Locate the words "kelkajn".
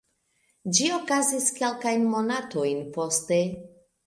1.59-2.09